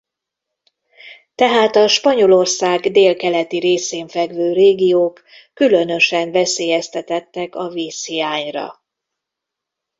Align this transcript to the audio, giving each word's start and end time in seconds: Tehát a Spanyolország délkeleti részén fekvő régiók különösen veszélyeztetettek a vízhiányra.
Tehát 1.35 1.75
a 1.75 1.87
Spanyolország 1.87 2.91
délkeleti 2.91 3.57
részén 3.59 4.07
fekvő 4.07 4.53
régiók 4.53 5.23
különösen 5.53 6.31
veszélyeztetettek 6.31 7.55
a 7.55 7.69
vízhiányra. 7.69 8.81